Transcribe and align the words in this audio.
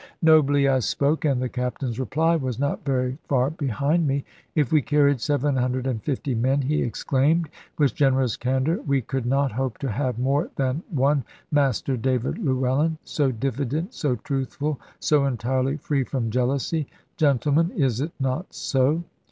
Nobly 0.23 0.67
I 0.67 0.79
spoke; 0.79 1.25
and 1.25 1.39
the 1.39 1.47
Captain's 1.47 1.99
reply 1.99 2.35
was 2.35 2.57
not 2.57 2.83
very 2.83 3.19
far 3.27 3.51
behind 3.51 4.07
me. 4.07 4.25
"If 4.55 4.71
we 4.71 4.81
carried 4.81 5.21
750 5.21 6.33
men," 6.33 6.63
he 6.63 6.81
exclaimed, 6.81 7.49
with 7.77 7.93
generous 7.93 8.35
candour, 8.35 8.79
"we 8.87 9.01
could 9.01 9.27
not 9.27 9.51
hope 9.51 9.77
to 9.77 9.91
have 9.91 10.17
more 10.17 10.49
than 10.55 10.81
one 10.89 11.23
Master 11.51 11.97
David 11.97 12.39
Llewellyn; 12.39 12.97
so 13.03 13.29
diffident, 13.31 13.93
so 13.93 14.15
truthful, 14.15 14.79
so 14.99 15.25
entirely 15.25 15.77
free 15.77 16.03
from 16.03 16.31
jealousy. 16.31 16.87
Gentlemen, 17.15 17.69
is 17.75 18.01
it 18.01 18.13
not 18.19 18.55
so?" 18.55 19.03